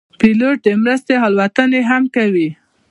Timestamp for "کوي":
2.15-2.49